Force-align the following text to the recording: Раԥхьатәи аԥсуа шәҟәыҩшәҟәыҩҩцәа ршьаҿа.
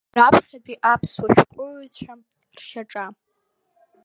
Раԥхьатәи 0.17 0.81
аԥсуа 0.91 1.27
шәҟәыҩшәҟәыҩҩцәа 1.37 2.13
ршьаҿа. 2.57 3.05